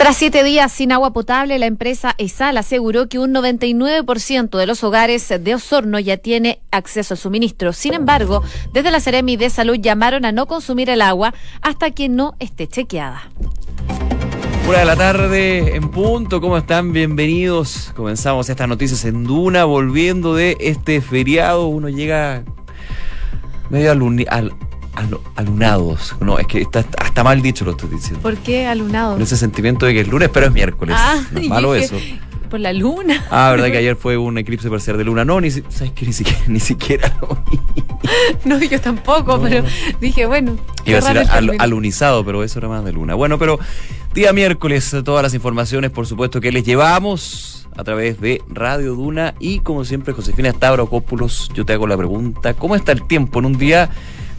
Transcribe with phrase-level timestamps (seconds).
[0.00, 4.82] Tras siete días sin agua potable, la empresa ESAL aseguró que un 99% de los
[4.82, 7.74] hogares de Osorno ya tiene acceso al suministro.
[7.74, 8.42] Sin embargo,
[8.72, 12.66] desde la Seremi de Salud llamaron a no consumir el agua hasta que no esté
[12.66, 13.28] chequeada.
[14.66, 16.94] Una de la tarde en punto, ¿cómo están?
[16.94, 17.92] Bienvenidos.
[17.94, 21.66] Comenzamos estas noticias en Duna, volviendo de este feriado.
[21.66, 22.42] Uno llega
[23.68, 24.54] medio al,
[25.36, 26.16] alunados.
[26.20, 28.20] No, es que está hasta mal dicho lo estoy diciendo.
[28.20, 29.14] ¿Por qué alunados?
[29.14, 30.96] Con ese sentimiento de que es lunes, pero es miércoles.
[30.98, 31.96] Ah, no es malo eso.
[32.48, 33.24] Por la luna.
[33.30, 35.24] Ah, verdad que ayer fue un eclipse parcial de luna.
[35.24, 36.04] No, ni, ¿sabes qué?
[36.04, 37.58] ni siquiera, ni siquiera lo vi.
[38.44, 39.62] No, yo tampoco, pero
[40.00, 40.56] dije, bueno.
[40.84, 41.26] Iba a ser
[41.58, 43.14] alunizado, pero eso era más de luna.
[43.14, 43.60] Bueno, pero
[44.14, 49.34] día miércoles, todas las informaciones, por supuesto, que les llevamos a través de Radio Duna
[49.38, 53.44] y como siempre Josefina Stavrakopoulos, yo te hago la pregunta, ¿cómo está el tiempo en
[53.46, 53.90] un día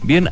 [0.02, 0.30] bien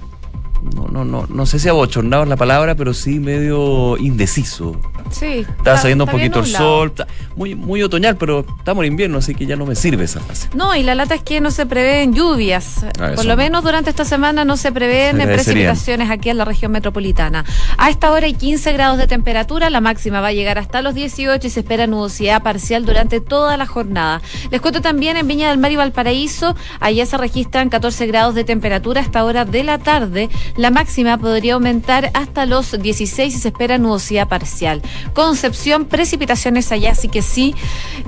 [0.74, 4.78] no, no, no, no sé si abochornado es la palabra, pero sí medio indeciso.
[5.10, 5.46] Sí.
[5.58, 6.92] Estaba saliendo un poquito el sol,
[7.36, 10.48] muy, muy otoñal, pero estamos en invierno, así que ya no me sirve esa frase.
[10.54, 12.84] No, y la lata es que no se prevén lluvias.
[12.98, 16.72] Ah, Por lo menos durante esta semana no se prevén precipitaciones aquí en la región
[16.72, 17.44] metropolitana.
[17.76, 20.94] A esta hora hay 15 grados de temperatura, la máxima va a llegar hasta los
[20.94, 24.22] 18 y se espera nubosidad parcial durante toda la jornada.
[24.50, 28.44] Les cuento también en Viña del Mar y Valparaíso, allá se registran 14 grados de
[28.44, 30.28] temperatura a esta hora de la tarde.
[30.56, 34.82] La máxima podría aumentar hasta los 16 y se espera nubosidad parcial.
[35.14, 37.54] Concepción, precipitaciones allá, así que sí,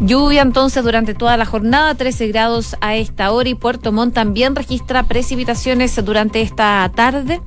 [0.01, 4.57] lluvia entonces durante toda la jornada, 13 grados a esta hora y Puerto Montt también
[4.57, 7.41] registra precipitaciones durante esta tarde,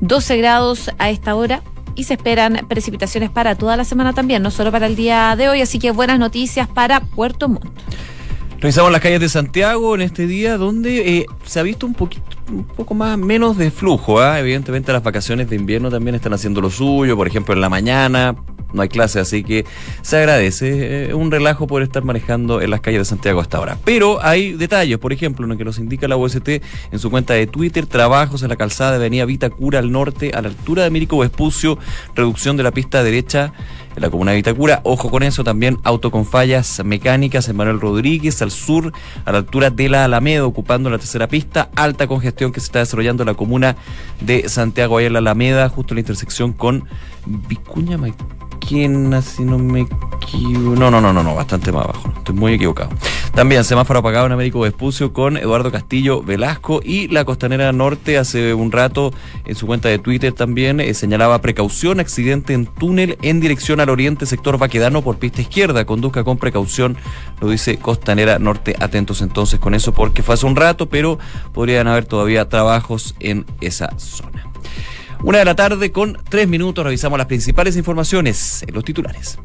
[0.00, 1.62] 12 grados a esta hora
[1.94, 5.48] y se esperan precipitaciones para toda la semana también, no solo para el día de
[5.48, 7.66] hoy, así que buenas noticias para Puerto Montt.
[8.60, 12.24] Revisamos las calles de Santiago en este día donde eh, se ha visto un poquito
[12.50, 14.38] un poco más menos de flujo, ¿ah?
[14.38, 18.36] evidentemente las vacaciones de invierno también están haciendo lo suyo, por ejemplo en la mañana
[18.76, 19.64] no hay clase, así que
[20.02, 21.08] se agradece.
[21.08, 23.78] Eh, un relajo poder estar manejando en las calles de Santiago hasta ahora.
[23.84, 27.34] Pero hay detalles, por ejemplo, en lo que nos indica la UST en su cuenta
[27.34, 30.90] de Twitter, trabajos en la calzada de Avenida Vitacura al norte, a la altura de
[30.90, 31.78] Mirico Vespucio,
[32.14, 33.52] reducción de la pista derecha
[33.96, 34.80] en la comuna de Vitacura.
[34.84, 38.92] Ojo con eso, también auto con fallas mecánicas en Manuel Rodríguez, al sur,
[39.24, 41.70] a la altura de la Alameda, ocupando la tercera pista.
[41.74, 43.76] Alta congestión que se está desarrollando en la comuna
[44.20, 46.84] de Santiago, ahí en la Alameda, justo en la intersección con
[47.26, 47.96] Vicuña
[48.66, 49.86] Maquena, si no me.
[50.52, 52.12] No, no, no, no, no, bastante más abajo.
[52.16, 52.90] Estoy muy equivocado.
[53.32, 58.54] También semáforo apagado en Américo Vespucio con Eduardo Castillo Velasco y la Costanera Norte hace
[58.54, 59.12] un rato
[59.44, 63.90] en su cuenta de Twitter también eh, señalaba precaución, accidente en túnel en dirección al
[63.90, 65.84] oriente, sector Vaquedano por pista izquierda.
[65.84, 66.96] Conduzca con precaución,
[67.40, 68.74] lo dice Costanera Norte.
[68.80, 71.20] Atentos entonces con eso porque fue hace un rato, pero
[71.52, 74.50] podrían haber todavía trabajos en esa zona.
[75.22, 79.38] Una de la tarde con tres minutos revisamos las principales informaciones en los titulares.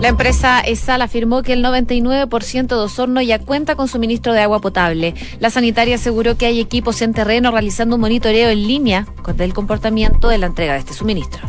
[0.00, 4.60] La empresa ESAL afirmó que el 99% de Osorno ya cuenta con suministro de agua
[4.60, 5.14] potable.
[5.40, 9.06] La sanitaria aseguró que hay equipos en terreno realizando un monitoreo en línea
[9.36, 11.46] del comportamiento de la entrega de este suministro.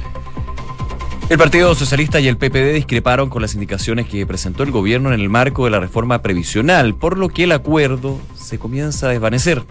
[1.27, 5.19] El Partido Socialista y el PPD discreparon con las indicaciones que presentó el gobierno en
[5.19, 9.63] el marco de la reforma previsional, por lo que el acuerdo se comienza a desvanecer.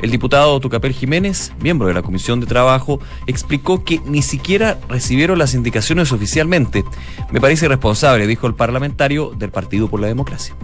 [0.00, 5.38] El diputado Tucapel Jiménez, miembro de la Comisión de Trabajo, explicó que ni siquiera recibieron
[5.38, 6.84] las indicaciones oficialmente.
[7.30, 10.54] Me parece irresponsable, dijo el parlamentario del Partido por la Democracia.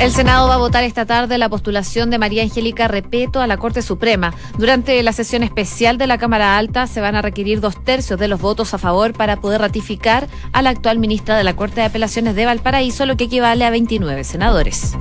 [0.00, 3.56] El Senado va a votar esta tarde la postulación de María Angélica Repeto a la
[3.56, 4.32] Corte Suprema.
[4.56, 8.28] Durante la sesión especial de la Cámara Alta se van a requerir dos tercios de
[8.28, 11.86] los votos a favor para poder ratificar a la actual ministra de la Corte de
[11.86, 14.96] Apelaciones de Valparaíso, lo que equivale a 29 senadores.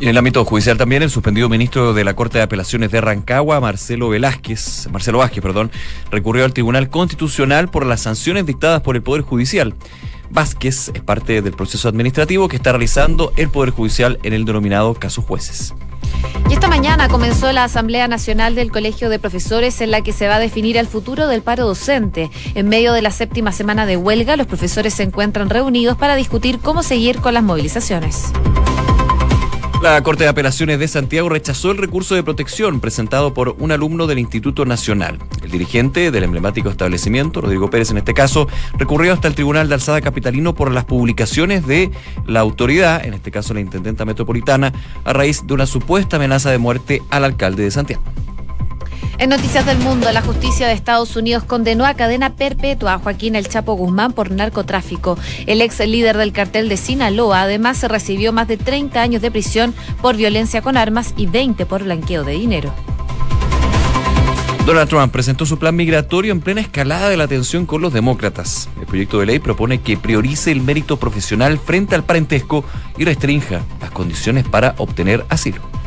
[0.00, 3.58] En el ámbito judicial también, el suspendido ministro de la Corte de Apelaciones de Rancagua,
[3.58, 5.72] Marcelo Velázquez, Marcelo Vázquez, perdón,
[6.12, 9.74] recurrió al Tribunal Constitucional por las sanciones dictadas por el Poder Judicial.
[10.30, 14.94] Vázquez es parte del proceso administrativo que está realizando el Poder Judicial en el denominado
[14.94, 15.74] caso jueces.
[16.48, 20.28] Y esta mañana comenzó la Asamblea Nacional del Colegio de Profesores en la que se
[20.28, 22.30] va a definir el futuro del paro docente.
[22.54, 26.60] En medio de la séptima semana de huelga, los profesores se encuentran reunidos para discutir
[26.60, 28.32] cómo seguir con las movilizaciones.
[29.82, 34.08] La Corte de Apelaciones de Santiago rechazó el recurso de protección presentado por un alumno
[34.08, 35.20] del Instituto Nacional.
[35.40, 39.74] El dirigente del emblemático establecimiento, Rodrigo Pérez en este caso, recurrió hasta el Tribunal de
[39.74, 41.92] Alzada Capitalino por las publicaciones de
[42.26, 44.72] la autoridad, en este caso la Intendenta Metropolitana,
[45.04, 48.02] a raíz de una supuesta amenaza de muerte al alcalde de Santiago.
[49.18, 53.34] En Noticias del Mundo, la justicia de Estados Unidos condenó a cadena perpetua a Joaquín
[53.34, 55.18] El Chapo Guzmán por narcotráfico.
[55.46, 59.74] El ex líder del cartel de Sinaloa además recibió más de 30 años de prisión
[60.00, 62.72] por violencia con armas y 20 por blanqueo de dinero.
[64.64, 68.68] Donald Trump presentó su plan migratorio en plena escalada de la tensión con los demócratas.
[68.78, 72.64] El proyecto de ley propone que priorice el mérito profesional frente al parentesco
[72.96, 75.77] y restrinja las condiciones para obtener asilo.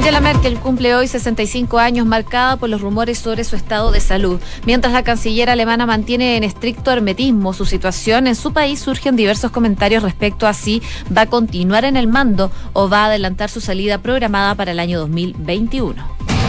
[0.00, 4.40] Angela Merkel cumple hoy 65 años marcada por los rumores sobre su estado de salud.
[4.64, 9.50] Mientras la canciller alemana mantiene en estricto hermetismo su situación, en su país surgen diversos
[9.50, 10.80] comentarios respecto a si
[11.14, 14.80] va a continuar en el mando o va a adelantar su salida programada para el
[14.80, 16.39] año 2021.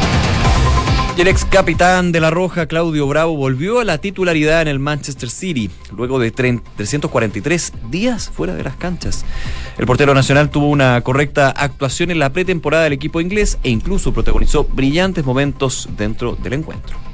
[1.22, 5.30] El ex capitán de la Roja, Claudio Bravo, volvió a la titularidad en el Manchester
[5.30, 9.24] City, luego de 343 días fuera de las canchas.
[9.78, 14.12] El portero nacional tuvo una correcta actuación en la pretemporada del equipo inglés e incluso
[14.12, 17.11] protagonizó brillantes momentos dentro del encuentro.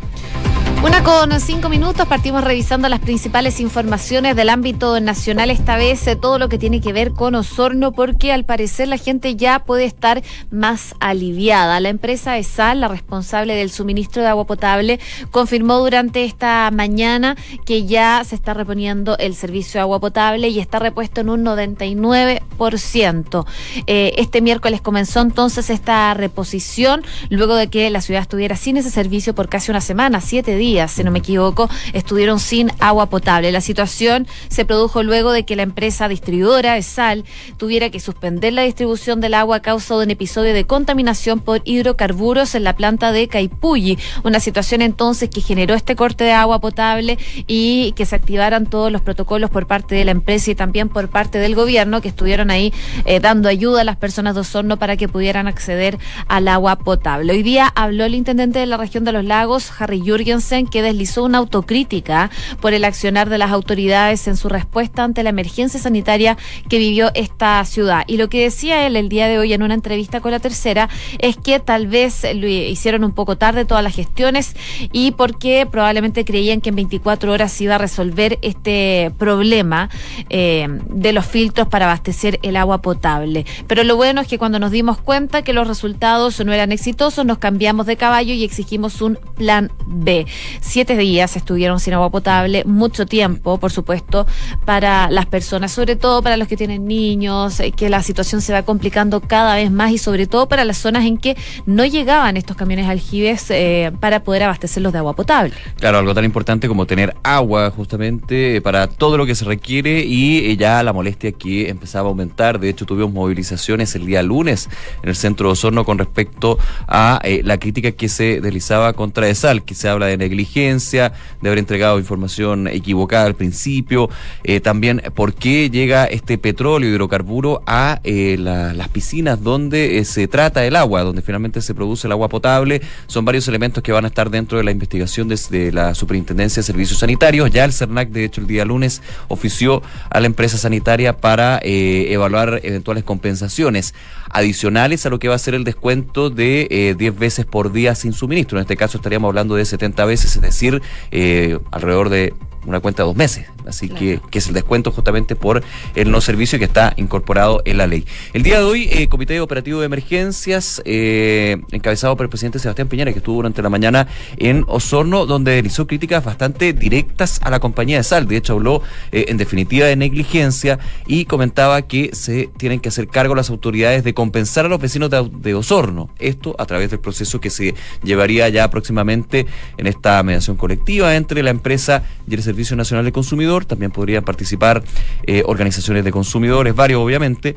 [0.88, 6.16] Una con cinco minutos, partimos revisando las principales informaciones del ámbito nacional, esta vez eh,
[6.16, 9.84] todo lo que tiene que ver con Osorno, porque al parecer la gente ya puede
[9.84, 11.82] estar más aliviada.
[11.82, 17.36] La empresa ESAL, la responsable del suministro de agua potable, confirmó durante esta mañana
[17.66, 21.44] que ya se está reponiendo el servicio de agua potable y está repuesto en un
[21.44, 23.46] 99%.
[23.88, 28.90] Eh, este miércoles comenzó entonces esta reposición, luego de que la ciudad estuviera sin ese
[28.90, 33.52] servicio por casi una semana, siete días si no me equivoco, estuvieron sin agua potable.
[33.52, 37.24] La situación se produjo luego de que la empresa distribuidora de sal
[37.58, 41.62] tuviera que suspender la distribución del agua a causa de un episodio de contaminación por
[41.64, 43.98] hidrocarburos en la planta de Caipulli.
[44.24, 48.92] Una situación entonces que generó este corte de agua potable y que se activaran todos
[48.92, 52.52] los protocolos por parte de la empresa y también por parte del gobierno que estuvieron
[52.52, 52.74] ahí
[53.06, 55.98] eh, dando ayuda a las personas de Osorno para que pudieran acceder
[56.28, 57.34] al agua potable.
[57.34, 61.24] Hoy día habló el intendente de la región de los lagos, Harry Jürgensen, que deslizó
[61.24, 66.38] una autocrítica por el accionar de las autoridades en su respuesta ante la emergencia sanitaria
[66.70, 68.04] que vivió esta ciudad.
[68.08, 70.90] Y lo que decía él el día de hoy en una entrevista con la tercera
[71.20, 74.56] es que tal vez lo hicieron un poco tarde todas las gestiones
[74.92, 79.90] y porque probablemente creían que en 24 horas iba a resolver este problema
[80.30, 83.46] eh, de los filtros para abastecer el agua potable.
[83.68, 87.26] Pero lo bueno es que cuando nos dimos cuenta que los resultados no eran exitosos,
[87.26, 90.26] nos cambiamos de caballo y exigimos un plan B.
[90.62, 94.26] Siete días estuvieron sin agua potable, mucho tiempo, por supuesto,
[94.66, 98.54] para las personas, sobre todo para los que tienen niños, eh, que la situación se
[98.54, 102.38] va complicando cada vez más y sobre todo para las zonas en que no llegaban
[102.38, 105.54] estos camiones aljibes eh, para poder abastecerlos de agua potable.
[105.78, 110.52] Claro, algo tan importante como tener agua justamente para todo lo que se requiere y
[110.52, 112.60] eh, ya la molestia que empezaba a aumentar.
[112.60, 114.70] De hecho, tuvimos movilizaciones el día lunes
[115.04, 116.58] en el centro de Osorno con respecto
[116.88, 121.60] a la crítica que se deslizaba contra ESAL, que se habla de negligencia de haber
[121.60, 124.10] entregado información equivocada al principio,
[124.44, 130.28] eh, también por qué llega este petróleo, hidrocarburo a eh, las piscinas donde eh, se
[130.28, 132.82] trata el agua, donde finalmente se produce el agua potable.
[133.08, 136.66] Son varios elementos que van a estar dentro de la investigación desde la Superintendencia de
[136.66, 137.52] Servicios Sanitarios.
[137.52, 142.60] Ya el CERNAC, de hecho, el día lunes ofició a la empresa sanitaria para evaluar
[142.64, 143.94] eventuales compensaciones
[144.30, 148.14] adicionales a lo que va a ser el descuento de 10 veces por día sin
[148.14, 148.58] suministro.
[148.58, 150.82] En este caso estaríamos hablando de 70 veces es decir,
[151.12, 152.34] eh, alrededor de
[152.68, 153.48] una cuenta de dos meses.
[153.66, 155.64] Así que, que es el descuento justamente por
[155.96, 158.06] el no servicio que está incorporado en la ley.
[158.34, 162.88] El día de hoy, eh, Comité Operativo de Emergencias, eh, encabezado por el presidente Sebastián
[162.88, 167.60] Piñera, que estuvo durante la mañana en Osorno, donde realizó críticas bastante directas a la
[167.60, 168.28] compañía de sal.
[168.28, 168.82] De hecho, habló
[169.12, 174.04] eh, en definitiva de negligencia y comentaba que se tienen que hacer cargo las autoridades
[174.04, 176.10] de compensar a los vecinos de, de Osorno.
[176.20, 179.46] Esto a través del proceso que se llevaría ya próximamente
[179.78, 184.24] en esta mediación colectiva entre la empresa y el Servicio Nacional de Consumidor, también podrían
[184.24, 184.84] participar
[185.24, 187.56] eh, organizaciones de consumidores, varios obviamente,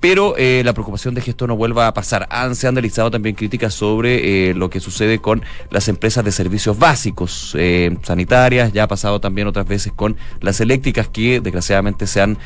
[0.00, 2.26] pero eh, la preocupación de que esto no vuelva a pasar.
[2.30, 6.32] Han, se han realizado también críticas sobre eh, lo que sucede con las empresas de
[6.32, 7.56] servicios básicos,
[8.02, 12.38] sanitarias, ya ha pasado también otras veces con las eléctricas que desgraciadamente se han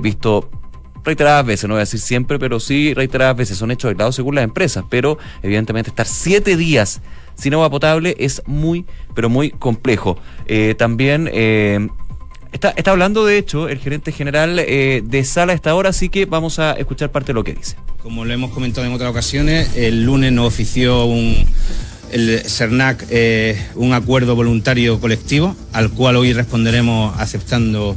[0.00, 0.50] visto
[1.04, 4.34] reiteradas veces, no voy a decir siempre, pero sí reiteradas veces, son hechos aislados según
[4.34, 7.00] las empresas, pero evidentemente estar siete días
[7.40, 10.18] sin agua potable es muy, pero muy complejo.
[10.46, 11.88] Eh, también eh,
[12.52, 16.08] está, está hablando, de hecho, el gerente general eh, de Sala a esta hora, así
[16.08, 17.76] que vamos a escuchar parte de lo que dice.
[18.02, 21.34] Como lo hemos comentado en otras ocasiones, el lunes nos ofició un,
[22.12, 23.06] el CERNAC
[23.74, 27.96] un acuerdo voluntario colectivo, al cual hoy responderemos aceptando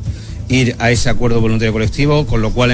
[0.53, 2.71] ir a ese acuerdo voluntario colectivo, con lo cual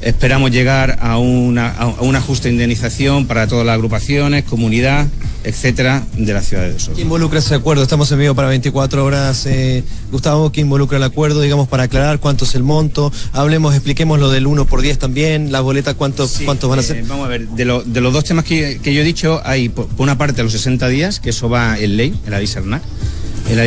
[0.00, 5.06] esperamos llegar a, una, a una justa indemnización para todas las agrupaciones, comunidad
[5.44, 6.96] etcétera, de la ciudad de Osorno.
[6.96, 7.82] ¿Qué involucra ese acuerdo?
[7.82, 9.46] Estamos en vivo para 24 horas.
[9.46, 11.40] Eh, Gustavo, ¿qué involucra el acuerdo?
[11.40, 13.12] Digamos, para aclarar cuánto es el monto.
[13.32, 16.98] Hablemos, expliquemos lo del 1 por 10 también, la boleta, cuántos, cuántos van a ser.
[16.98, 20.16] Eh, vamos a ver, de, los dos temas que, yo he dicho, hay por, una
[20.16, 22.82] parte los 60 días, que eso va en ley, en la DISERNAC.
[23.52, 23.64] En la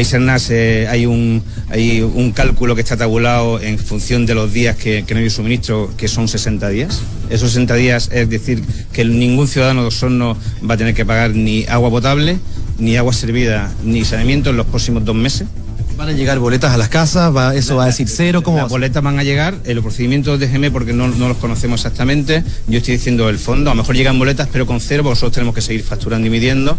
[0.50, 5.06] eh, hay, un, hay un cálculo que está tabulado en función de los días que,
[5.12, 7.04] no hay suministro, que son 60 días.
[7.30, 10.36] Esos 60 días es decir que ningún ciudadano de Osorno
[10.68, 12.40] va a tener que pagar ni agua potable,
[12.80, 15.48] ni agua servida, ni saneamiento en los próximos dos meses.
[15.96, 17.32] ¿Van a llegar boletas a las casas?
[17.54, 18.42] ¿Eso va a decir cero?
[18.42, 21.82] ¿Cómo las boletas van a llegar, en los procedimientos déjeme porque no, no, los conocemos
[21.82, 22.44] exactamente.
[22.68, 25.34] Yo estoy diciendo el fondo, a lo mejor llegan boletas, pero con cero, porque nosotros
[25.34, 26.76] tenemos que seguir facturando y midiendo.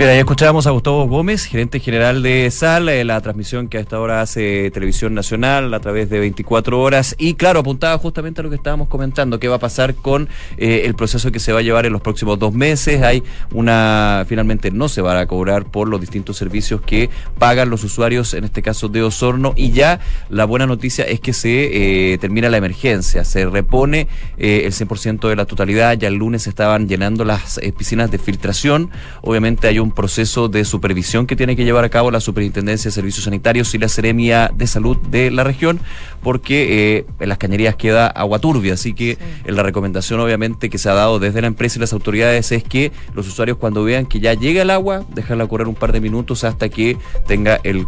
[0.00, 3.80] Mira, ya escuchábamos a Gustavo Gómez, gerente general de SAL, eh, la transmisión que a
[3.80, 7.14] esta hora hace Televisión Nacional a través de 24 horas.
[7.18, 10.82] Y claro, apuntaba justamente a lo que estábamos comentando, qué va a pasar con eh,
[10.86, 13.02] el proceso que se va a llevar en los próximos dos meses.
[13.02, 13.22] Hay
[13.52, 18.32] una, finalmente no se va a cobrar por los distintos servicios que pagan los usuarios,
[18.34, 19.52] en este caso de Osorno.
[19.56, 24.08] Y ya la buena noticia es que se eh, termina la emergencia, se repone
[24.38, 25.98] el 100% de la totalidad.
[25.98, 28.90] Ya el lunes estaban llenando las piscinas de filtración.
[29.20, 32.92] Obviamente hay un proceso de supervisión que tiene que llevar a cabo la Superintendencia de
[32.92, 35.78] Servicios Sanitarios y la Seremia de Salud de la región,
[36.22, 40.88] porque eh, en las cañerías queda agua turbia, así que la recomendación obviamente que se
[40.88, 44.18] ha dado desde la empresa y las autoridades es que los usuarios cuando vean que
[44.18, 46.96] ya llega el agua, dejarla correr un par de minutos hasta que
[47.28, 47.86] tenga el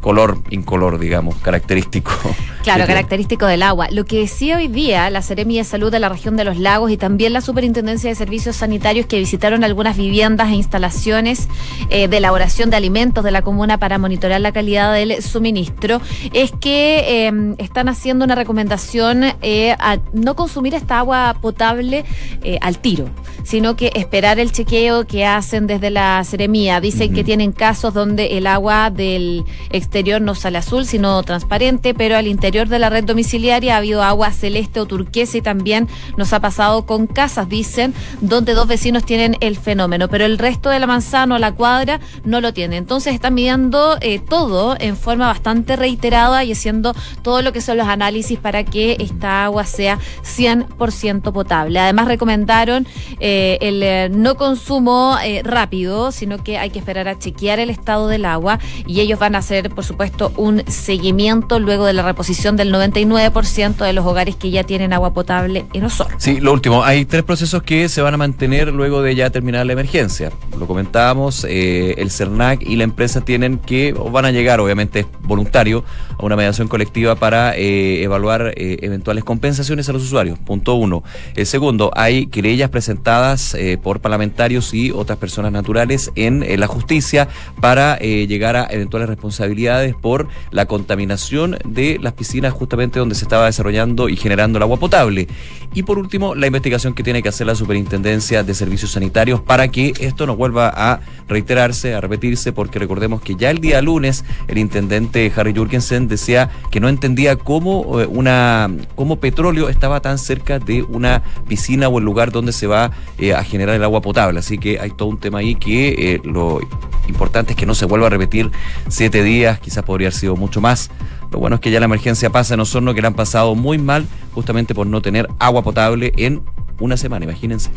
[0.00, 2.12] color incolor, digamos, característico.
[2.66, 3.86] Claro, característico del agua.
[3.92, 6.90] Lo que decía hoy día la Seremia de Salud de la región de los lagos
[6.90, 11.46] y también la Superintendencia de Servicios Sanitarios que visitaron algunas viviendas e instalaciones
[11.90, 16.00] eh, de elaboración de alimentos de la comuna para monitorear la calidad del suministro,
[16.32, 22.04] es que em, están haciendo una recomendación eh, a no consumir esta agua potable
[22.42, 23.08] eh, al tiro,
[23.44, 26.80] sino que esperar el chequeo que hacen desde la Seremia.
[26.80, 32.16] Dicen que tienen casos donde el agua del exterior no sale azul, sino transparente, pero
[32.16, 36.32] al interior de la red domiciliaria ha habido agua celeste o turquesa y también nos
[36.32, 40.78] ha pasado con casas, dicen, donde dos vecinos tienen el fenómeno, pero el resto de
[40.78, 42.76] la manzana o la cuadra no lo tiene.
[42.76, 47.76] Entonces están midiendo eh, todo en forma bastante reiterada y haciendo todo lo que son
[47.76, 51.78] los análisis para que esta agua sea 100% potable.
[51.78, 52.86] Además recomendaron
[53.20, 58.08] eh, el eh, no consumo rápido, sino que hay que esperar a chequear el estado
[58.08, 62.45] del agua y ellos van a hacer, por supuesto, un seguimiento luego de la reposición
[62.54, 66.14] del 99% de los hogares que ya tienen agua potable en Osorno.
[66.20, 69.66] Sí, lo último, hay tres procesos que se van a mantener luego de ya terminar
[69.66, 70.30] la emergencia.
[70.56, 75.00] Lo comentábamos, eh, el CERNAC y la empresa tienen que, o van a llegar, obviamente
[75.00, 75.82] es voluntario,
[76.16, 80.38] a una mediación colectiva para eh, evaluar eh, eventuales compensaciones a los usuarios.
[80.38, 81.02] Punto uno.
[81.34, 87.28] El segundo, hay querellas presentadas por parlamentarios y otras personas naturales en la justicia
[87.60, 93.46] para llegar a eventuales responsabilidades por la contaminación de las piscinas justamente donde se estaba
[93.46, 95.28] desarrollando y generando el agua potable.
[95.74, 99.68] Y por último, la investigación que tiene que hacer la Superintendencia de Servicios Sanitarios para
[99.68, 104.24] que esto no vuelva a reiterarse, a repetirse, porque recordemos que ya el día lunes
[104.48, 110.18] el intendente Harry Jurgensen decía que no entendía cómo eh, una cómo petróleo estaba tan
[110.18, 114.00] cerca de una piscina o el lugar donde se va eh, a generar el agua
[114.00, 114.38] potable.
[114.38, 116.60] Así que hay todo un tema ahí que eh, lo
[117.08, 118.50] importante es que no se vuelva a repetir
[118.88, 120.90] siete días, quizás podría haber sido mucho más.
[121.30, 123.78] Lo bueno es que ya la emergencia pasa en Osorno, que le han pasado muy
[123.78, 126.42] mal justamente por no tener agua potable en
[126.78, 127.70] una semana, imagínense.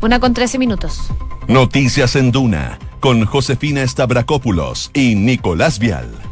[0.00, 1.10] Una con trece minutos.
[1.46, 6.27] Noticias en Duna, con Josefina Stavrakopoulos y Nicolás Vial.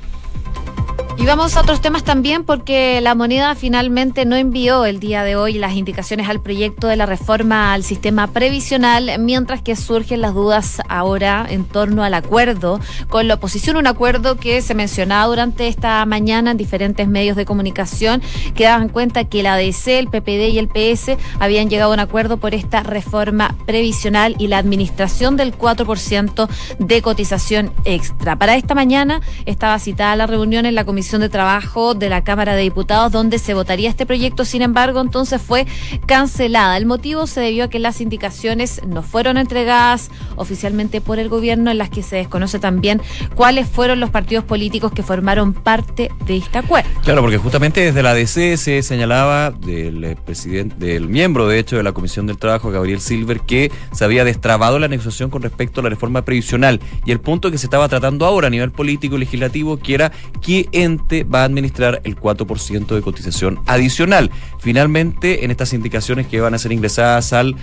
[1.18, 5.34] Y vamos a otros temas también porque la moneda finalmente no envió el día de
[5.34, 10.34] hoy las indicaciones al proyecto de la reforma al sistema previsional, mientras que surgen las
[10.34, 15.68] dudas ahora en torno al acuerdo con la oposición, un acuerdo que se mencionaba durante
[15.68, 18.20] esta mañana en diferentes medios de comunicación
[18.54, 22.00] que daban cuenta que la ADC, el PPD y el PS habían llegado a un
[22.00, 28.36] acuerdo por esta reforma previsional y la administración del 4% de cotización extra.
[28.36, 32.62] Para esta mañana estaba citada la reunión en la De Trabajo de la Cámara de
[32.62, 35.64] Diputados donde se votaría este proyecto, sin embargo, entonces fue
[36.04, 36.76] cancelada.
[36.76, 41.70] El motivo se debió a que las indicaciones no fueron entregadas oficialmente por el gobierno,
[41.70, 43.00] en las que se desconoce también
[43.36, 46.90] cuáles fueron los partidos políticos que formaron parte de este acuerdo.
[47.04, 51.76] Claro, porque justamente desde la DC se señalaba del eh, presidente, del miembro de hecho
[51.76, 55.80] de la Comisión del Trabajo, Gabriel Silver, que se había destrabado la negociación con respecto
[55.80, 59.16] a la reforma previsional y el punto que se estaba tratando ahora a nivel político
[59.16, 64.30] y legislativo, que era que en va a administrar el 4% de cotización adicional.
[64.58, 67.56] Finalmente, en estas indicaciones que van a ser ingresadas al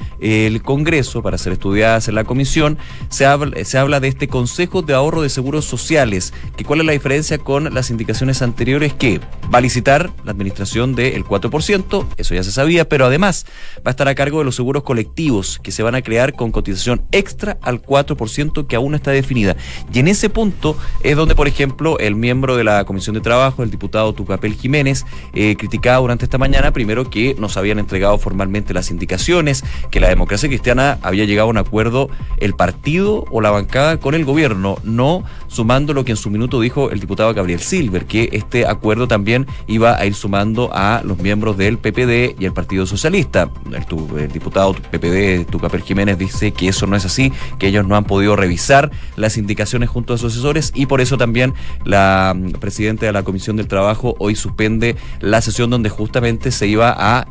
[0.64, 2.78] Congreso para ser estudiadas en la comisión,
[3.10, 6.34] se habla, de este Consejo de Ahorro de Seguros Sociales.
[6.56, 8.94] Que ¿Cuál es la diferencia con las indicaciones anteriores?
[8.94, 9.20] Que
[9.54, 13.46] va a licitar la administración del 4%, eso ya se sabía, pero además
[13.78, 16.52] va a estar a cargo de los seguros colectivos que se van a crear con
[16.52, 19.56] cotización extra al 4% que aún está definida.
[19.94, 23.64] Y en ese punto es donde, por ejemplo, el miembro de la Comisión de Trabajo,
[23.64, 28.74] el diputado Tucapel Jiménez, eh, criticaba durante esta mañana, primero que nos habían entregado formalmente
[28.74, 33.50] las indicaciones, que la democracia cristiana había llegado a un acuerdo el partido o la
[33.50, 37.60] bancada con el gobierno, no sumando lo que en su minuto dijo el diputado Gabriel
[37.60, 42.46] Silver, que este acuerdo también iba a ir sumando a los miembros del PPD y
[42.46, 43.50] el Partido Socialista.
[43.72, 48.04] El, diputado PPD, Tucapel Jiménez, dice que eso no es así, que ellos no han
[48.04, 51.54] podido revisar las indicaciones junto a sus asesores y por eso también
[51.86, 56.68] la mm, presidenta de la Comisión del Trabajo hoy suspende la sesión donde justamente se
[56.68, 57.28] iba a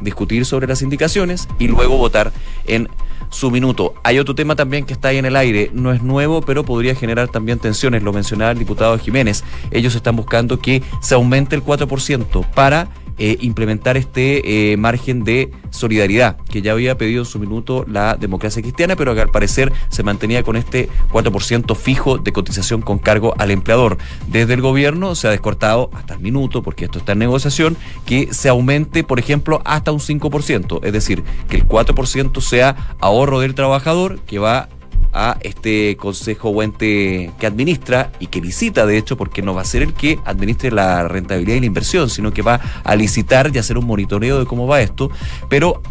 [0.00, 2.32] discutir sobre las indicaciones y luego votar
[2.66, 2.88] en
[3.30, 3.94] su minuto.
[4.02, 6.94] Hay otro tema también que está ahí en el aire, no es nuevo, pero podría
[6.94, 9.44] generar también tensiones, lo mencionaba el diputado Jiménez.
[9.70, 12.88] Ellos están buscando que se aumente el 4% para
[13.22, 18.16] eh, implementar este eh, margen de solidaridad que ya había pedido en su minuto la
[18.16, 22.98] democracia cristiana, pero que al parecer se mantenía con este 4% fijo de cotización con
[22.98, 23.98] cargo al empleador.
[24.28, 28.32] Desde el gobierno se ha descortado hasta el minuto, porque esto está en negociación, que
[28.32, 33.54] se aumente, por ejemplo, hasta un 5%, es decir, que el 4% sea ahorro del
[33.54, 34.70] trabajador que va
[35.12, 39.62] a este consejo o ente que administra y que licita, de hecho, porque no va
[39.62, 43.50] a ser el que administre la rentabilidad y la inversión, sino que va a licitar
[43.54, 45.10] y hacer un monitoreo de cómo va esto,
[45.48, 45.82] pero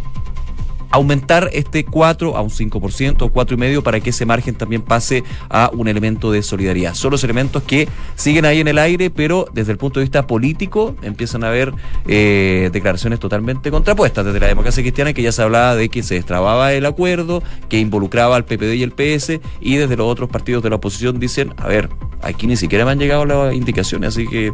[0.91, 5.69] aumentar este 4 a un 5% o 4,5% para que ese margen también pase a
[5.73, 6.93] un elemento de solidaridad.
[6.95, 10.27] Son los elementos que siguen ahí en el aire, pero desde el punto de vista
[10.27, 11.73] político empiezan a haber
[12.07, 14.25] eh, declaraciones totalmente contrapuestas.
[14.25, 17.79] Desde la democracia cristiana que ya se hablaba de que se destrababa el acuerdo, que
[17.79, 21.53] involucraba al PPD y el PS, y desde los otros partidos de la oposición dicen,
[21.57, 21.89] a ver,
[22.21, 24.53] aquí ni siquiera me han llegado las indicaciones, así que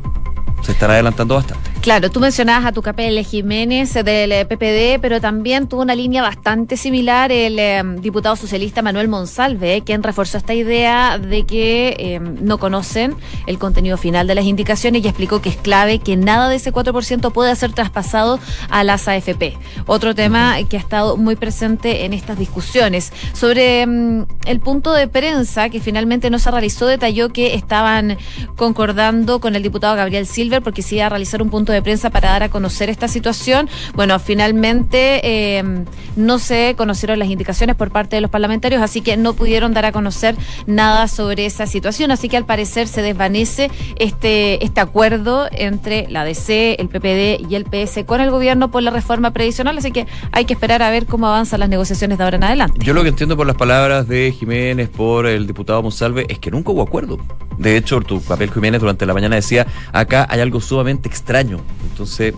[0.61, 1.75] se estará adelantando bastante.
[1.81, 6.23] Claro, tú mencionabas a tu capel Jiménez del eh, PPD, pero también tuvo una línea
[6.23, 12.19] bastante similar el eh, diputado socialista Manuel Monsalve, quien reforzó esta idea de que eh,
[12.19, 16.49] no conocen el contenido final de las indicaciones y explicó que es clave que nada
[16.49, 18.39] de ese 4% pueda ser traspasado
[18.71, 19.55] a las AFP.
[19.85, 23.13] Otro tema que ha estado muy presente en estas discusiones.
[23.33, 28.17] Sobre mm, el punto de prensa que finalmente no se realizó, detalló que estaban
[28.55, 32.09] concordando con el diputado Gabriel Silva porque sí iba a realizar un punto de prensa
[32.09, 33.69] para dar a conocer esta situación.
[33.93, 39.17] Bueno, finalmente em, no se conocieron las indicaciones por parte de los parlamentarios, así que
[39.17, 40.35] no pudieron dar a conocer
[40.67, 42.11] nada sobre esa situación.
[42.11, 47.55] Así que al parecer se desvanece este, este acuerdo entre la DC, el PPD y
[47.55, 49.77] el PS con el gobierno por la reforma previsional.
[49.77, 52.79] Así que hay que esperar a ver cómo avanzan las negociaciones de ahora en adelante.
[52.83, 56.51] Yo lo que entiendo por las palabras de Jiménez, por el diputado Monsalve, es que
[56.51, 57.17] nunca hubo acuerdo.
[57.57, 61.59] De hecho, tu papel Jiménez durante la mañana decía, acá hay algo sumamente extraño.
[61.89, 62.33] Entonces,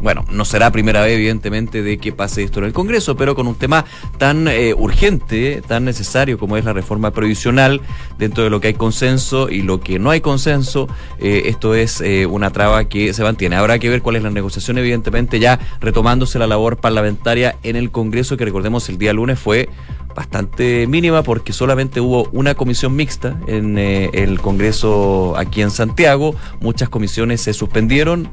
[0.00, 3.46] bueno, no será primera vez, evidentemente, de que pase esto en el Congreso, pero con
[3.46, 3.84] un tema
[4.18, 7.80] tan eh, urgente, tan necesario como es la reforma previsional,
[8.18, 10.88] dentro de lo que hay consenso y lo que no hay consenso,
[11.20, 13.56] eh, esto es eh, una traba que se mantiene.
[13.56, 17.90] Habrá que ver cuál es la negociación, evidentemente, ya retomándose la labor parlamentaria en el
[17.90, 19.68] Congreso, que recordemos el día lunes fue
[20.14, 26.34] bastante mínima porque solamente hubo una comisión mixta en eh, el Congreso aquí en Santiago,
[26.60, 28.28] muchas comisiones se suspendieron.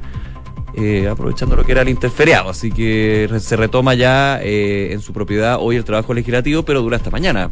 [0.74, 5.12] Eh, aprovechando lo que era el interferiado, así que se retoma ya eh, en su
[5.12, 7.50] propiedad hoy el trabajo legislativo, pero dura hasta mañana,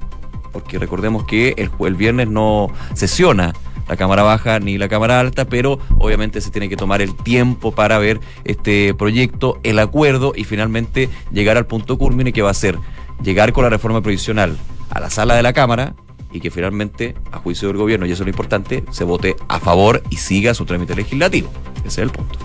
[0.53, 3.53] porque recordemos que el, el viernes no sesiona
[3.91, 7.73] la Cámara Baja ni la Cámara Alta, pero obviamente se tiene que tomar el tiempo
[7.73, 12.55] para ver este proyecto, el acuerdo y finalmente llegar al punto culmine que va a
[12.55, 12.79] ser
[13.23, 14.57] llegar con la reforma provisional
[14.91, 15.95] a la sala de la Cámara
[16.33, 19.59] y que finalmente, a juicio del gobierno, y eso es lo importante, se vote a
[19.59, 21.51] favor y siga su trámite legislativo.
[21.79, 22.39] Ese es el punto.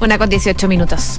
[0.00, 1.18] Una con 18 minutos.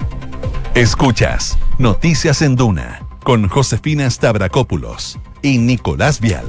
[0.76, 6.46] Escuchas Noticias en Duna con Josefina Stavrakopoulos y Nicolás Vial.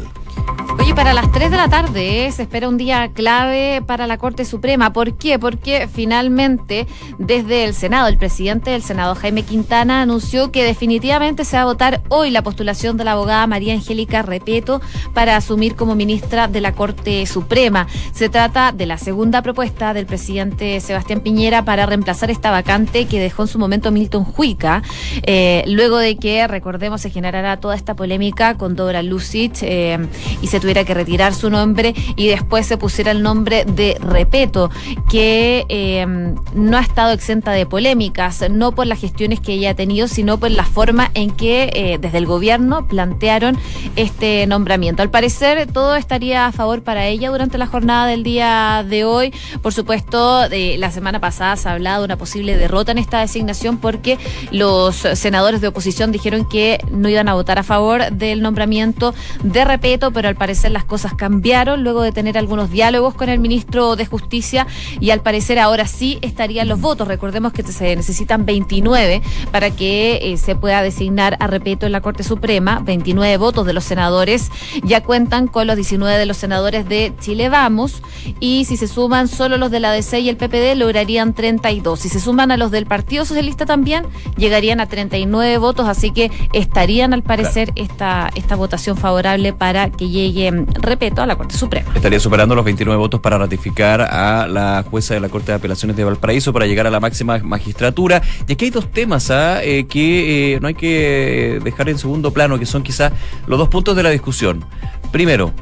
[0.89, 4.47] Oye, para las 3 de la tarde se espera un día clave para la Corte
[4.47, 4.91] Suprema.
[4.91, 5.39] ¿Por qué?
[5.39, 6.87] Porque finalmente
[7.19, 11.67] desde el Senado, el presidente del Senado, Jaime Quintana, anunció que definitivamente se va a
[11.67, 14.81] votar hoy la postulación de la abogada María Angélica Repeto
[15.13, 17.87] para asumir como ministra de la Corte Suprema.
[18.15, 23.21] Se trata de la segunda propuesta del presidente Sebastián Piñera para reemplazar esta vacante que
[23.21, 24.83] dejó en su momento Milton Juica,
[25.25, 29.99] eh, luego de que, recordemos, se generara toda esta polémica con Dora Lucic eh,
[30.41, 34.71] y se tuviera que retirar su nombre y después se pusiera el nombre de Repeto,
[35.11, 39.75] que em, no ha estado exenta de polémicas, no por las gestiones que ella ha
[39.75, 43.59] tenido, sino por la forma en que eh, desde el gobierno plantearon
[43.97, 45.03] este nombramiento.
[45.03, 49.33] Al parecer, todo estaría a favor para ella durante la jornada del día de hoy.
[49.63, 53.21] Por supuesto, de la semana pasada se ha hablado de una posible derrota en esta
[53.21, 54.19] designación porque
[54.51, 59.65] los senadores de oposición dijeron que no iban a votar a favor del nombramiento de
[59.65, 63.97] Repeto, pero al parecer las cosas cambiaron luego de tener algunos diálogos con el ministro
[63.97, 64.67] de Justicia
[65.01, 67.09] y al parecer ahora sí estarían los votos.
[67.09, 72.01] Recordemos que se necesitan 29 para que eh, se pueda designar a Repeto en la
[72.01, 72.81] Corte Suprema.
[72.85, 74.51] 29 votos de los senadores
[74.83, 78.03] ya cuentan con los 19 de los senadores de Chile Vamos
[78.41, 82.01] y si se suman solo los de la DC y el PPD lograrían 32.
[82.01, 84.05] Si se suman a los del Partido Socialista también
[84.37, 90.09] llegarían a 39 votos, así que estarían al parecer esta, esta votación favorable para que
[90.09, 91.93] llegue, repito, a la Corte Suprema.
[91.95, 95.97] Estaría superando los 29 votos para ratificar a la jueza de la Corte de Apelaciones
[95.97, 98.23] de Valparaíso para llegar a la máxima magistratura.
[98.47, 99.63] Y aquí hay dos temas ¿ah?
[99.63, 103.13] eh, que eh, no hay que dejar en segundo plano, que son quizás
[103.47, 104.65] los dos puntos de la discusión.
[105.13, 105.53] Primero,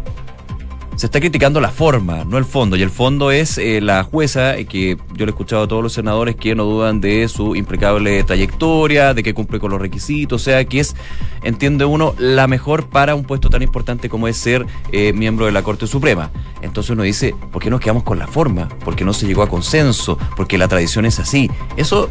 [0.96, 2.74] se está criticando la forma, no el fondo.
[2.76, 5.82] Y el fondo es eh, la jueza, eh, que yo le he escuchado a todos
[5.82, 10.40] los senadores que no dudan de su impecable trayectoria, de que cumple con los requisitos,
[10.40, 10.96] o sea, que es,
[11.42, 15.52] entiende uno, la mejor para un puesto tan importante como es ser eh, miembro de
[15.52, 16.30] la Corte Suprema.
[16.62, 18.68] Entonces uno dice, ¿por qué nos quedamos con la forma?
[18.68, 20.18] ¿Por qué no se llegó a consenso?
[20.34, 21.50] Porque la tradición es así.
[21.76, 22.08] Eso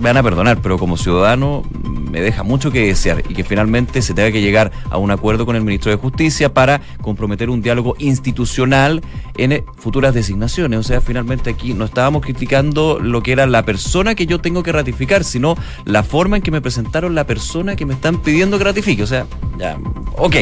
[0.00, 1.62] me van a perdonar, pero como ciudadano
[2.10, 5.44] me deja mucho que desear y que finalmente se tenga que llegar a un acuerdo
[5.44, 8.21] con el ministro de Justicia para comprometer un diálogo institucional
[9.36, 10.78] en futuras designaciones.
[10.78, 14.62] O sea, finalmente aquí no estábamos criticando lo que era la persona que yo tengo
[14.62, 18.58] que ratificar, sino la forma en que me presentaron la persona que me están pidiendo
[18.58, 19.02] que ratifique.
[19.02, 19.26] O sea,
[19.58, 19.78] ya,
[20.16, 20.36] ok.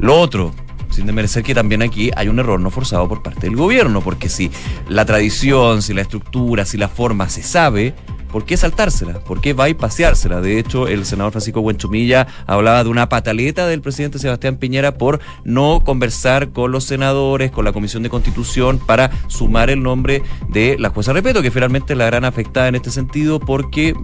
[0.00, 0.52] Lo otro,
[0.90, 4.28] sin demerecer que también aquí hay un error no forzado por parte del gobierno, porque
[4.28, 4.50] si
[4.88, 7.94] la tradición, si la estructura, si la forma se sabe,
[8.32, 9.20] ¿Por qué saltársela?
[9.20, 10.40] ¿Por qué va y paseársela?
[10.40, 15.20] De hecho, el senador Francisco Buenchumilla hablaba de una pataleta del presidente Sebastián Piñera por
[15.44, 20.76] no conversar con los senadores, con la Comisión de Constitución, para sumar el nombre de
[20.78, 23.94] la jueza Repeto, que finalmente la gran afectada en este sentido porque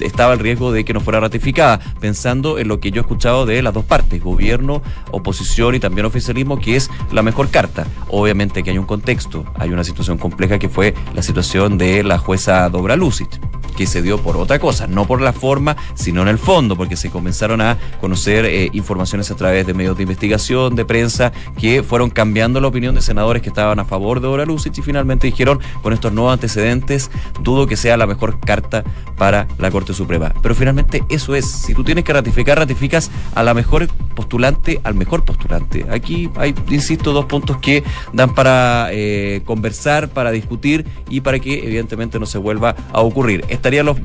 [0.00, 3.46] estaba el riesgo de que no fuera ratificada, pensando en lo que yo he escuchado
[3.46, 7.86] de las dos partes, gobierno, oposición y también oficialismo, que es la mejor carta.
[8.08, 12.18] Obviamente que hay un contexto, hay una situación compleja que fue la situación de la
[12.18, 13.40] jueza Dobra Lucic
[13.76, 16.96] que se dio por otra cosa, no por la forma, sino en el fondo, porque
[16.96, 21.82] se comenzaron a conocer eh, informaciones a través de medios de investigación, de prensa, que
[21.82, 25.26] fueron cambiando la opinión de senadores que estaban a favor de Ora Lucich y finalmente
[25.26, 28.82] dijeron, con estos nuevos antecedentes, dudo que sea la mejor carta
[29.16, 30.32] para la Corte Suprema.
[30.42, 34.94] Pero finalmente eso es, si tú tienes que ratificar, ratificas a la mejor postulante, al
[34.94, 35.86] mejor postulante.
[35.90, 41.64] Aquí hay, insisto, dos puntos que dan para eh, conversar, para discutir y para que
[41.64, 43.96] evidentemente no se vuelva a ocurrir estaría los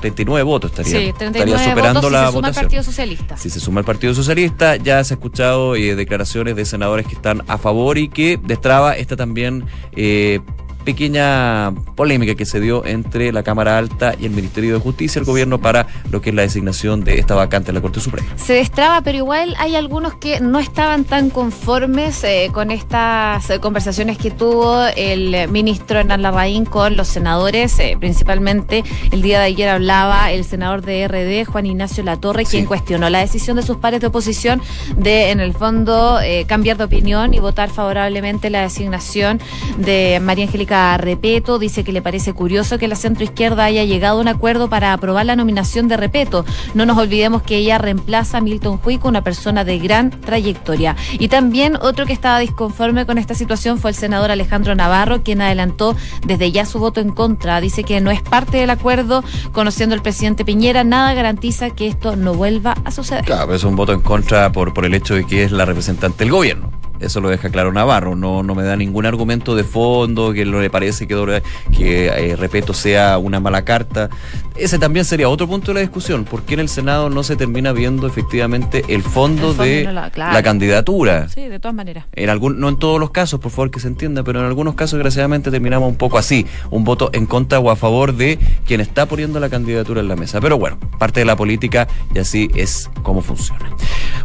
[0.00, 3.36] 39 votos, estaría, estaría superando votos si la se suma el Partido Socialista.
[3.38, 7.14] Si se suma el Partido Socialista, ya se ha escuchado eh, declaraciones de senadores que
[7.14, 9.64] están a favor y que destraba esta también
[9.96, 10.40] eh,
[10.84, 15.24] pequeña polémica que se dio entre la Cámara Alta y el Ministerio de Justicia, el
[15.24, 18.28] gobierno, para lo que es la designación de esta vacante en la Corte Suprema.
[18.36, 23.60] Se destraba, pero igual hay algunos que no estaban tan conformes eh, con estas eh,
[23.60, 29.46] conversaciones que tuvo el ministro Hernán Larraín con los senadores, eh, principalmente el día de
[29.46, 33.78] ayer hablaba el senador de RD, Juan Ignacio Latorre, quien cuestionó la decisión de sus
[33.78, 34.60] pares de oposición
[34.96, 39.40] de, en el fondo, cambiar de opinión y votar favorablemente la designación
[39.78, 44.20] de María Angélica Repeto dice que le parece curioso que la centroizquierda haya llegado a
[44.20, 46.44] un acuerdo para aprobar la nominación de Repeto.
[46.74, 50.96] No nos olvidemos que ella reemplaza a Milton Huico, una persona de gran trayectoria.
[51.18, 55.42] Y también otro que estaba disconforme con esta situación fue el senador Alejandro Navarro, quien
[55.42, 57.60] adelantó desde ya su voto en contra.
[57.60, 62.16] Dice que no es parte del acuerdo, conociendo al presidente Piñera, nada garantiza que esto
[62.16, 63.24] no vuelva a suceder.
[63.24, 66.24] Claro, es un voto en contra por, por el hecho de que es la representante
[66.24, 66.73] del gobierno.
[67.00, 68.16] Eso lo deja claro Navarro.
[68.16, 71.42] No, no me da ningún argumento de fondo que no le parece que,
[71.76, 74.10] que eh, Repeto sea una mala carta.
[74.56, 76.24] Ese también sería otro punto de la discusión.
[76.24, 81.28] ¿Por qué en el Senado no se termina viendo efectivamente el fondo, de la, candidatura?
[81.28, 82.06] Sí, de todas maneras.
[82.12, 84.74] En algún, no en todos los casos, por favor que se entienda, pero en algunos
[84.74, 86.46] casos, desgraciadamente, terminamos un poco así.
[86.70, 90.16] Un voto en contra o a favor de quien está poniendo la candidatura en la
[90.16, 90.40] mesa.
[90.40, 93.70] Pero bueno, parte de la política y así es como funciona.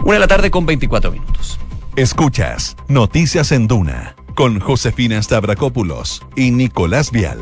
[0.03, 1.59] Una de la tarde con 24 minutos.
[1.95, 7.39] Escuchas Noticias en Duna con Josefina Stavrakopoulos y Nicolás Vial.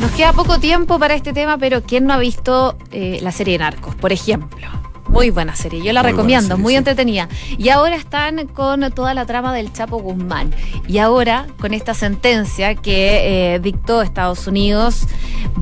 [0.00, 3.58] Nos queda poco tiempo para este tema, pero ¿quién no ha visto eh, la serie
[3.58, 4.66] Narcos, por ejemplo?
[5.14, 7.28] Muy buena serie, yo la recomiendo, muy entretenida.
[7.56, 10.52] Y ahora están con toda la trama del Chapo Guzmán.
[10.88, 15.06] Y ahora, con esta sentencia que eh, dictó Estados Unidos,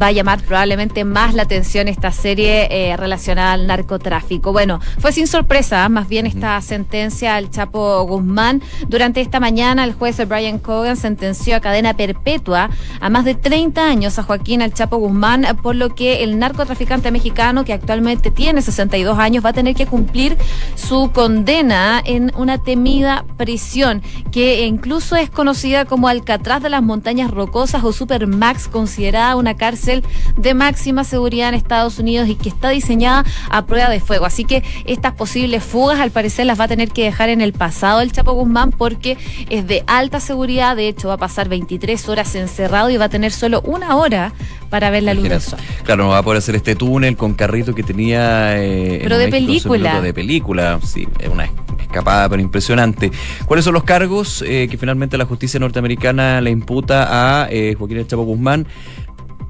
[0.01, 4.53] va a llamar probablemente más la atención esta serie eh, relacionada al narcotráfico.
[4.53, 5.91] Bueno, fue sin sorpresa, ¿ah?
[5.91, 8.63] más bien esta sentencia al Chapo Guzmán.
[8.89, 13.87] Durante esta mañana, el juez Brian Cogan sentenció a cadena perpetua a más de 30
[13.87, 18.63] años a Joaquín al Chapo Guzmán, por lo que el narcotraficante mexicano, que actualmente tiene
[18.63, 20.37] 62 años, va a tener que cumplir
[20.75, 27.31] su condena en una temida prisión, que incluso es conocida como Alcatraz de las Montañas
[27.31, 30.05] Rocosas o Supermax, considerada una cárcel
[30.37, 34.27] de máxima seguridad en Estados Unidos y que está diseñada a prueba de fuego.
[34.27, 37.53] Así que estas posibles fugas, al parecer, las va a tener que dejar en el
[37.53, 39.17] pasado el Chapo Guzmán porque
[39.51, 40.77] es de alta seguridad.
[40.77, 44.33] De hecho, va a pasar 23 horas encerrado y va a tener solo una hora
[44.73, 45.59] para ver la luz del sol.
[45.85, 48.59] Claro, no va a poder hacer este túnel con carrito que tenía.
[48.59, 50.01] Eh, pero de película.
[50.01, 51.49] De película, sí, es una
[51.81, 53.13] escapada pero impresionante.
[53.47, 57.99] ¿Cuáles son los cargos eh, que finalmente la justicia norteamericana le imputa a eh, Joaquín
[57.99, 58.67] El Chapo Guzmán?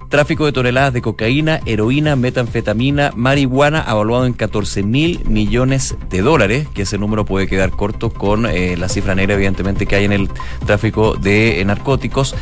[0.09, 6.69] tráfico de toneladas de cocaína, heroína, metanfetamina, marihuana, evaluado en 14 mil millones de dólares,
[6.75, 10.13] que ese número puede quedar corto con eh, la cifra negra, evidentemente, que hay en
[10.13, 10.29] el
[10.67, 12.35] tráfico de narcóticos.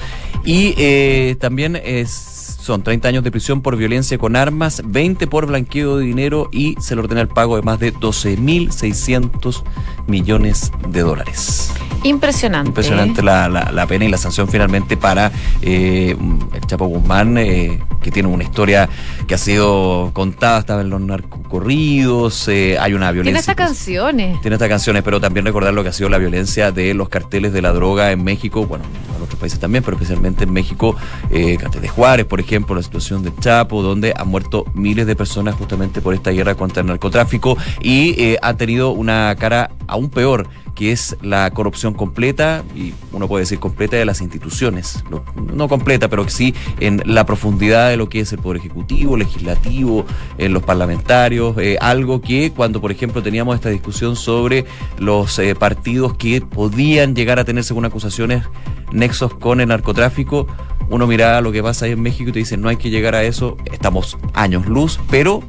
[0.45, 5.97] Y también es son 30 años de prisión por violencia con armas, 20 por blanqueo
[5.97, 9.63] de dinero y se le ordena el pago de más de 12.600
[10.07, 11.73] millones de dólares.
[12.03, 12.69] Impresionante.
[12.69, 16.17] Impresionante la, la, pena y la sanción finalmente para eh,
[16.55, 18.89] el Chapo Guzmán, eh, que tiene una historia
[19.27, 23.33] que ha sido contada, estaba en los narcocorridos, eh, hay una violencia.
[23.33, 24.41] Tiene estas canciones.
[24.41, 27.53] Tiene estas canciones, pero también recordar lo que ha sido la violencia de los carteles
[27.53, 30.97] de la droga en México, bueno, en otros países también, pero especialmente en México,
[31.31, 35.55] eh, de Juárez, por ejemplo, la situación de Chapo, donde han muerto miles de personas
[35.55, 40.49] justamente por esta guerra contra el narcotráfico y eh, ha tenido una cara aún peor
[40.81, 45.05] que es la corrupción completa, y uno puede decir completa de las instituciones,
[45.53, 50.07] no, completa, pero sí en la profundidad de lo que es el Poder Ejecutivo, Legislativo,
[50.39, 54.65] en los parlamentarios, eh, algo que cuando, por ejemplo, teníamos esta discusión sobre
[54.99, 58.45] los eh, partidos que podían llegar a tener, según acusaciones,
[58.91, 60.47] nexos con el narcotráfico,
[60.89, 63.15] uno miraba lo que pasa ahí en México y te dice, no hay que llegar
[63.15, 65.43] a eso, estamos años luz, pero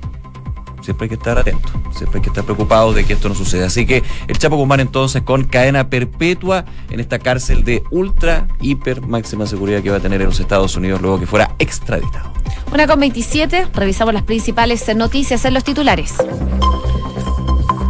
[0.82, 3.67] siempre hay que estar atento, siempre hay que estar preocupado de que esto no suceda.
[3.67, 9.02] Así que el Chapo Guzmán entonces con cadena perpetua en esta cárcel de ultra, hiper
[9.02, 12.32] máxima seguridad que va a tener en los Estados Unidos luego que fuera extraditado.
[12.74, 16.15] Una con 27, revisamos las principales noticias en los titulares.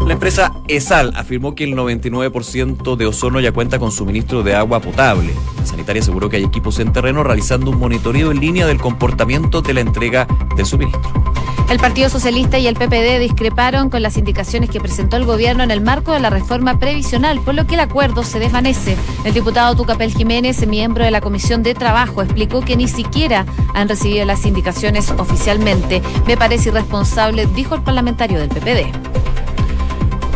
[0.05, 4.81] La empresa ESAL afirmó que el 99% de Ozono ya cuenta con suministro de agua
[4.81, 5.31] potable.
[5.57, 9.61] La sanitaria aseguró que hay equipos en terreno realizando un monitoreo en línea del comportamiento
[9.61, 10.27] de la entrega
[10.57, 11.30] del suministro.
[11.69, 15.71] El Partido Socialista y el PPD discreparon con las indicaciones que presentó el gobierno en
[15.71, 18.97] el marco de la reforma previsional, por lo que el acuerdo se desvanece.
[19.23, 23.87] El diputado Tucapel Jiménez, miembro de la Comisión de Trabajo, explicó que ni siquiera han
[23.87, 26.01] recibido las indicaciones oficialmente.
[26.27, 28.91] Me parece irresponsable, dijo el parlamentario del PPD.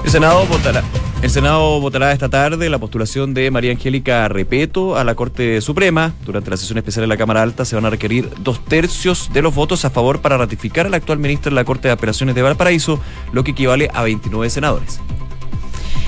[0.06, 0.84] El Senado votará.
[1.25, 6.13] El Senado votará esta tarde la postulación de María Angélica Repeto a la Corte Suprema.
[6.23, 9.41] Durante la sesión especial de la Cámara Alta se van a requerir dos tercios de
[9.41, 12.43] los votos a favor para ratificar al actual ministro de la Corte de Apelaciones de
[12.43, 12.99] Valparaíso,
[13.33, 14.99] lo que equivale a 29 senadores.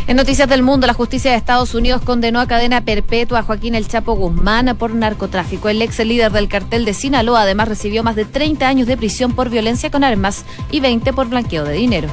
[0.05, 3.73] En Noticias del Mundo, la justicia de Estados Unidos condenó a cadena perpetua a Joaquín
[3.73, 5.67] El Chapo Guzmán por narcotráfico.
[5.67, 9.33] El ex líder del cartel de Sinaloa además recibió más de 30 años de prisión
[9.33, 12.07] por violencia con armas y 20 por blanqueo de dinero.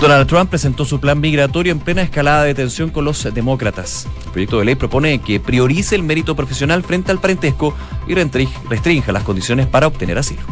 [0.00, 4.06] Donald Trump presentó su plan migratorio en plena escalada de tensión con los demócratas.
[4.26, 7.74] El proyecto de ley propone que priorice el mérito profesional frente al parentesco
[8.06, 10.42] y restrinja las condiciones para obtener asilo.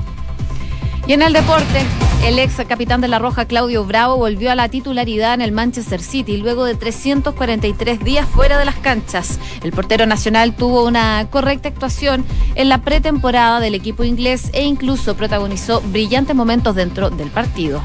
[1.06, 1.84] Y en el deporte,
[2.24, 6.02] el ex capitán de la Roja, Claudio Bravo, volvió a la titularidad en el Manchester
[6.02, 9.38] City luego de 343 días fuera de las canchas.
[9.62, 12.24] El portero nacional tuvo una correcta actuación
[12.56, 17.80] en la pretemporada del equipo inglés e incluso protagonizó brillantes momentos dentro del partido.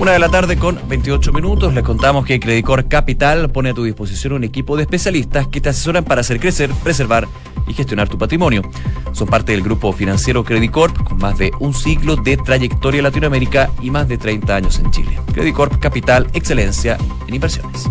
[0.00, 1.74] Una de la tarde con 28 minutos.
[1.74, 5.70] Les contamos que Credicor Capital pone a tu disposición un equipo de especialistas que te
[5.70, 7.26] asesoran para hacer crecer, preservar
[7.66, 8.62] y gestionar tu patrimonio.
[9.10, 13.70] Son parte del grupo financiero Credicorp con más de un siglo de trayectoria en Latinoamérica
[13.82, 15.18] y más de 30 años en Chile.
[15.32, 17.90] Credicorp Capital, excelencia en inversiones.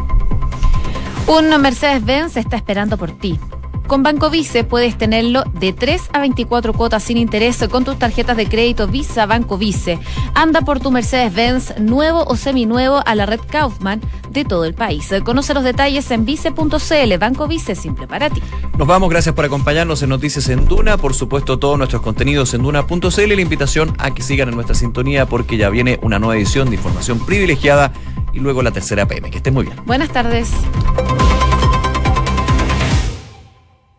[1.31, 3.39] Un Mercedes-Benz está esperando por ti.
[3.91, 8.37] Con Banco Vice puedes tenerlo de 3 a 24 cuotas sin interés con tus tarjetas
[8.37, 9.99] de crédito Visa Banco Vice.
[10.33, 13.99] Anda por tu Mercedes-Benz nuevo o seminuevo a la red Kaufman
[14.29, 15.09] de todo el país.
[15.25, 17.17] Conoce los detalles en vice.cl.
[17.19, 18.41] Banco Vice, simple para ti.
[18.77, 20.95] Nos vamos, gracias por acompañarnos en Noticias en Duna.
[20.95, 23.27] Por supuesto, todos nuestros contenidos en duna.cl.
[23.27, 26.77] La invitación a que sigan en nuestra sintonía porque ya viene una nueva edición de
[26.77, 27.91] información privilegiada
[28.31, 29.29] y luego la tercera PM.
[29.29, 29.75] Que estén muy bien.
[29.85, 30.49] Buenas tardes.